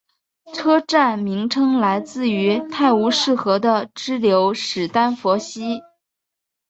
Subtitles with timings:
[0.51, 5.79] 车站名称来自于泰晤士河的支流史丹佛溪。